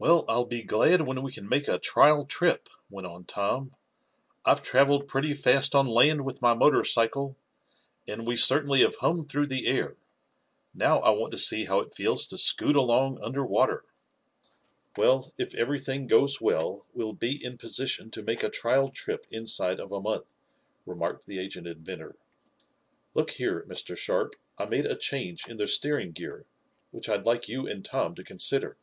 [0.00, 3.76] "Well, I'll be glad when we can make a trial trip," went on Tom.
[4.44, 7.36] "I've traveled pretty fast on land with my motorcycle,
[8.08, 9.94] and we certainly have hummed through the air.
[10.74, 13.84] Now I want to see how it feels to scoot along under water."
[14.96, 19.78] "Well, if everything goes well we'll be in position to make a trial trip inside
[19.78, 20.26] of a month,"
[20.84, 22.16] remarked the aged inventor.
[23.14, 23.96] "Look here, Mr.
[23.96, 26.46] Sharp, I made a change in the steering gear,
[26.90, 28.76] which I'd like you and Tom to consider."